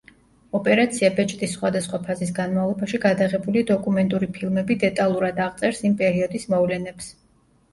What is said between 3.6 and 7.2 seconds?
დოკუმენტური ფილმები დეტალურად აღწერს იმ პერიოდის მოვლენებს.